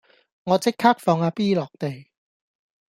[0.45, 2.07] 我即刻放阿 B 落地